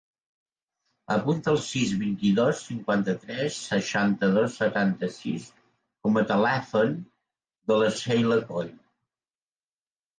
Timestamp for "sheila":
8.03-8.45